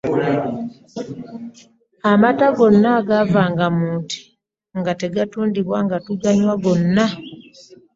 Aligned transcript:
Amata 2.11 2.47
gonna 2.57 2.89
agaavanga 2.99 3.65
mu 3.77 3.89
nte 4.01 4.17
nga 4.79 4.91
tegatundibwa 5.01 5.77
nga 5.85 5.97
tuganywa 6.05 6.53
gonna. 6.63 7.05